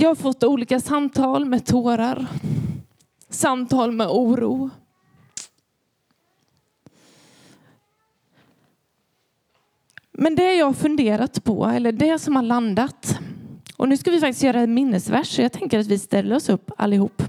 [0.00, 2.26] Jag har fått olika samtal med tårar,
[3.28, 4.70] samtal med oro.
[10.12, 13.18] Men det jag har funderat på, eller det som har landat,
[13.76, 16.48] och nu ska vi faktiskt göra en minnesvers, så jag tänker att vi ställer oss
[16.48, 17.22] upp allihop.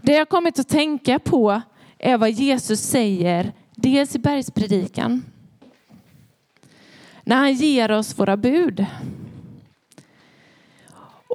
[0.00, 1.62] Det jag kommit att tänka på
[1.98, 5.22] är vad Jesus säger, dels i bergspredikan,
[7.24, 8.86] när han ger oss våra bud.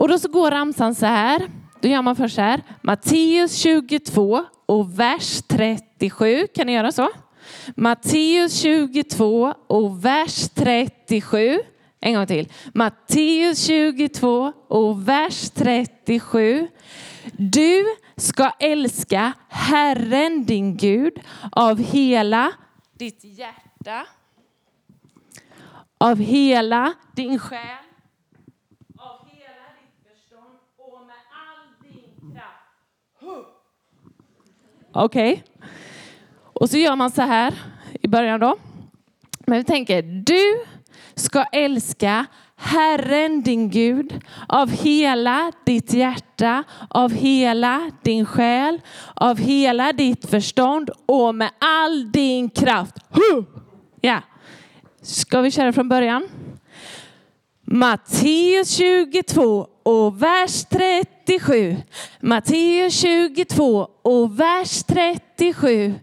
[0.01, 1.47] Och då så går ramsan så här.
[1.81, 2.61] Då gör man först så här.
[2.81, 6.47] Matteus 22 och vers 37.
[6.55, 7.09] Kan ni göra så?
[7.75, 11.59] Matteus 22 och vers 37.
[11.99, 12.51] En gång till.
[12.73, 16.67] Matteus 22 och vers 37.
[17.31, 17.85] Du
[18.17, 21.13] ska älska Herren din Gud
[21.51, 22.51] av hela
[22.97, 24.05] ditt hjärta,
[25.97, 27.59] av hela din själ,
[28.97, 32.71] av hela ditt förstånd och med all din kraft.
[34.91, 35.31] Okej.
[35.31, 35.67] Okay.
[36.53, 37.53] Och så gör man så här
[38.01, 38.55] i början då.
[39.47, 40.65] Men vi tänker, du
[41.15, 42.25] ska älska
[42.55, 48.81] Herren din Gud av hela ditt hjärta, av hela din själ,
[49.15, 52.95] av hela ditt förstånd och med all din kraft.
[54.01, 54.21] Ja.
[55.01, 56.27] Ska vi köra från början?
[57.73, 61.77] Matteus 22 och vers 37.
[62.19, 65.93] Matteus 22 och vers 37.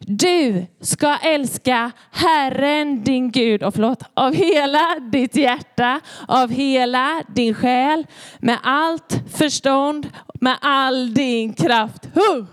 [0.00, 7.54] Du ska älska Herren din Gud och förlåt, av hela ditt hjärta, av hela din
[7.54, 8.06] själ,
[8.38, 10.08] med allt förstånd,
[10.40, 12.08] med all din kraft.
[12.14, 12.44] Huh!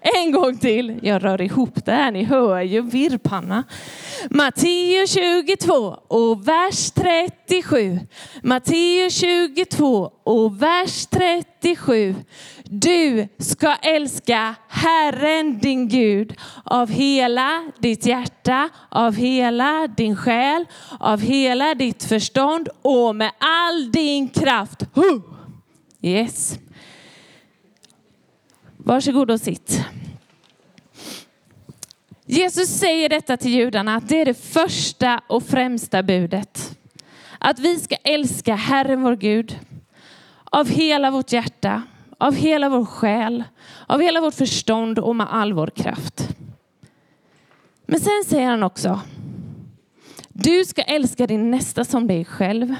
[0.00, 0.98] En gång till.
[1.02, 3.64] Jag rör ihop det här, ni hör ju virrpanna.
[4.30, 5.74] Matteus 22
[6.08, 8.00] och vers 37.
[8.42, 12.14] Matteus 22 och vers 37.
[12.64, 20.64] Du ska älska Herren din Gud av hela ditt hjärta, av hela din själ,
[21.00, 24.82] av hela ditt förstånd och med all din kraft.
[26.02, 26.58] Yes.
[28.88, 29.84] Varsågod och sitt.
[32.26, 36.78] Jesus säger detta till judarna att det är det första och främsta budet.
[37.38, 39.58] Att vi ska älska Herren vår Gud
[40.44, 41.82] av hela vårt hjärta,
[42.18, 43.44] av hela vår själ,
[43.86, 46.28] av hela vårt förstånd och med all vår kraft.
[47.86, 49.00] Men sen säger han också,
[50.28, 52.74] du ska älska din nästa som dig själv.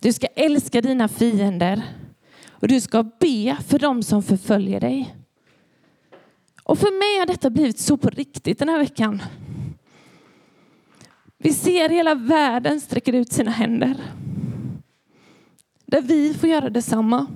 [0.00, 1.82] Du ska älska dina fiender
[2.62, 5.16] och du ska be för dem som förföljer dig.
[6.62, 9.22] Och för mig har detta blivit så på riktigt den här veckan.
[11.38, 13.96] Vi ser hela världen sträcker ut sina händer.
[15.86, 17.26] Där vi får göra detsamma.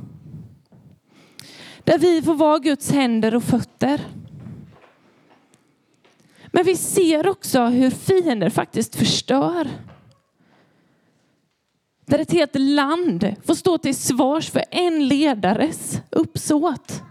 [1.84, 4.00] Där vi får vara Guds händer och fötter.
[6.46, 9.68] Men vi ser också hur fiender faktiskt förstör.
[12.06, 17.02] Där ett helt land får stå till svars för en ledares uppsåt.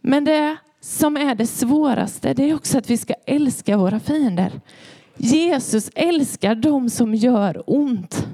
[0.00, 4.60] Men det som är det svåraste, det är också att vi ska älska våra fiender.
[5.16, 8.26] Jesus älskar dem som gör ont.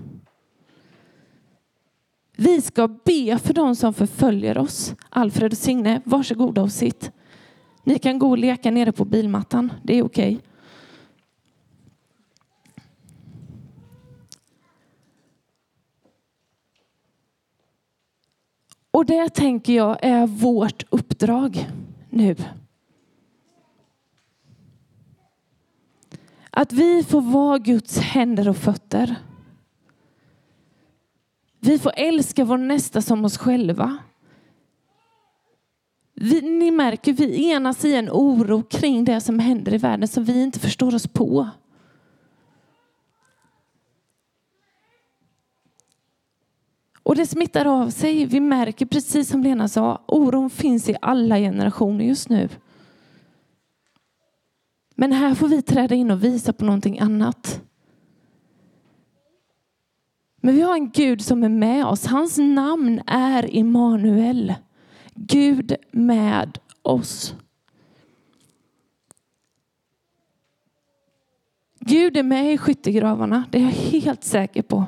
[2.37, 4.95] Vi ska be för dem som förföljer oss.
[5.09, 7.11] Alfred och Signe, varsågoda och sitt.
[7.85, 10.37] Ni kan gå och leka nere på bilmattan, det är okej.
[10.37, 10.54] Okay.
[18.95, 21.71] Och det tänker jag är vårt uppdrag
[22.11, 22.37] nu.
[26.51, 29.17] Att vi får vara Guds händer och fötter.
[31.61, 33.99] Vi får älska vår nästa som oss själva.
[36.15, 40.25] Vi, ni märker, vi enas i en oro kring det som händer i världen som
[40.25, 41.49] vi inte förstår oss på.
[47.05, 48.25] Och det smittar av sig.
[48.25, 52.49] Vi märker precis som Lena sa, oron finns i alla generationer just nu.
[54.95, 57.63] Men här får vi träda in och visa på någonting annat.
[60.37, 62.07] Men vi har en Gud som är med oss.
[62.07, 64.55] Hans namn är Immanuel.
[65.15, 67.35] Gud med oss.
[71.81, 74.87] Gud är med i skyttegravarna, det är jag helt säker på.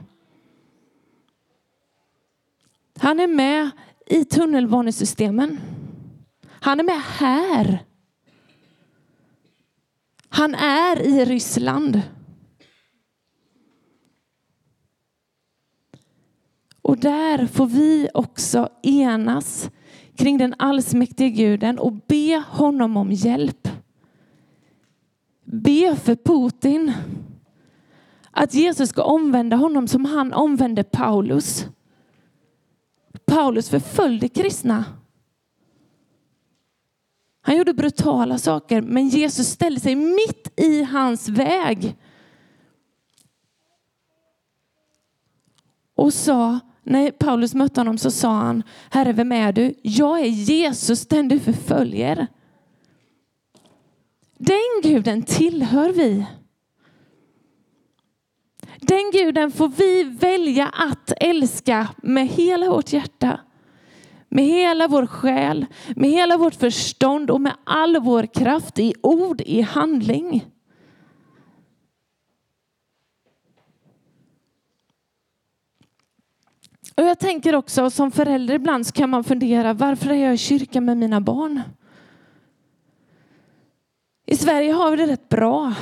[3.06, 3.70] Han är med
[4.06, 5.60] i tunnelbanesystemen.
[6.48, 7.84] Han är med här.
[10.28, 12.02] Han är i Ryssland.
[16.82, 19.70] Och där får vi också enas
[20.16, 23.68] kring den allsmäktige guden och be honom om hjälp.
[25.44, 26.92] Be för Putin
[28.30, 31.66] att Jesus ska omvända honom som han omvände Paulus.
[33.26, 34.84] Paulus förföljde kristna.
[37.40, 41.96] Han gjorde brutala saker, men Jesus ställde sig mitt i hans väg.
[45.94, 49.74] Och sa, när Paulus mötte honom så sa han, Herre vem är du?
[49.82, 52.26] Jag är Jesus den du förföljer.
[54.38, 56.26] Den guden tillhör vi.
[58.80, 63.40] Den guden får vi välja att älska med hela vårt hjärta,
[64.28, 69.40] med hela vår själ, med hela vårt förstånd och med all vår kraft i ord,
[69.40, 70.44] i handling.
[76.96, 80.38] Och jag tänker också som förälder ibland så kan man fundera varför är jag i
[80.38, 81.62] kyrkan med mina barn?
[84.26, 85.74] I Sverige har vi det rätt bra.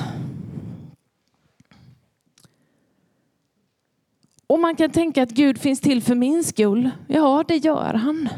[4.47, 6.89] Och man kan tänka att Gud finns till för min skull.
[7.07, 8.29] Ja, det gör han.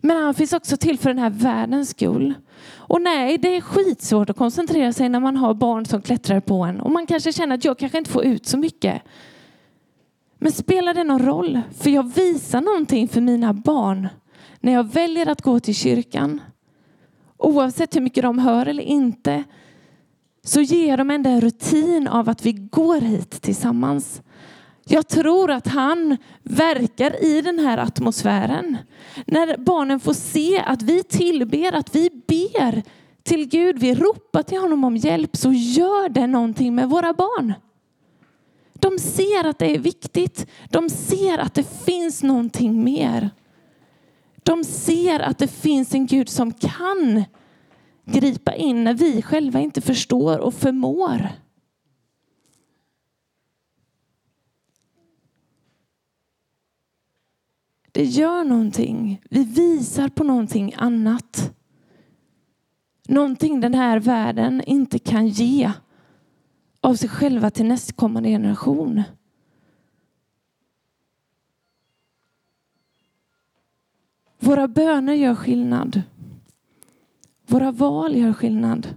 [0.00, 2.34] Men han finns också till för den här världens skull.
[2.74, 6.64] Och nej, det är skitsvårt att koncentrera sig när man har barn som klättrar på
[6.64, 6.80] en.
[6.80, 9.02] Och man kanske känner att jag kanske inte får ut så mycket.
[10.38, 11.60] Men spelar det någon roll?
[11.78, 14.08] För jag visar någonting för mina barn
[14.60, 16.40] när jag väljer att gå till kyrkan.
[17.36, 19.44] Oavsett hur mycket de hör eller inte
[20.44, 24.22] så ger de ändå en rutin av att vi går hit tillsammans.
[24.88, 28.76] Jag tror att han verkar i den här atmosfären.
[29.26, 32.82] När barnen får se att vi tillber, att vi ber
[33.22, 37.52] till Gud, vi ropar till honom om hjälp så gör det någonting med våra barn.
[38.74, 40.46] De ser att det är viktigt.
[40.70, 43.30] De ser att det finns någonting mer.
[44.42, 47.24] De ser att det finns en Gud som kan
[48.04, 51.28] gripa in när vi själva inte förstår och förmår.
[57.96, 59.20] Det gör någonting.
[59.30, 61.54] Vi visar på någonting annat.
[63.08, 65.72] Någonting den här världen inte kan ge
[66.80, 69.02] av sig själva till nästkommande generation.
[74.38, 76.02] Våra böner gör skillnad.
[77.46, 78.88] Våra val gör skillnad.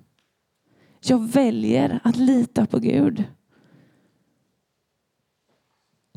[0.99, 3.23] Jag väljer att lita på Gud.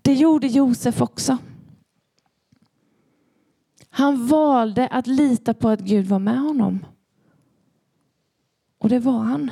[0.03, 1.39] Det gjorde Josef också.
[3.95, 6.87] Han valde att lita på att Gud var med honom.
[8.79, 9.51] Och det var han.